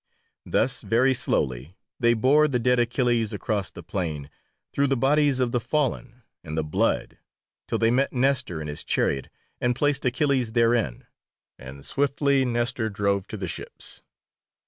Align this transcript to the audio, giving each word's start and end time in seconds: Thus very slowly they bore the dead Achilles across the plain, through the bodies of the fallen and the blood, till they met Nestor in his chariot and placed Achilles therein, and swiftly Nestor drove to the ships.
Thus 0.47 0.81
very 0.81 1.13
slowly 1.13 1.75
they 1.99 2.15
bore 2.15 2.47
the 2.47 2.57
dead 2.57 2.79
Achilles 2.79 3.33
across 3.33 3.69
the 3.69 3.83
plain, 3.83 4.31
through 4.73 4.87
the 4.87 4.97
bodies 4.97 5.39
of 5.39 5.51
the 5.51 5.59
fallen 5.59 6.23
and 6.43 6.57
the 6.57 6.63
blood, 6.63 7.19
till 7.67 7.77
they 7.77 7.91
met 7.91 8.11
Nestor 8.11 8.59
in 8.59 8.67
his 8.67 8.83
chariot 8.83 9.29
and 9.59 9.75
placed 9.75 10.03
Achilles 10.03 10.53
therein, 10.53 11.05
and 11.59 11.85
swiftly 11.85 12.45
Nestor 12.45 12.89
drove 12.89 13.27
to 13.27 13.37
the 13.37 13.47
ships. 13.47 14.01